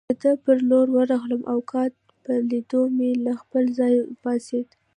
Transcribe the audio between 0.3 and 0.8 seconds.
پر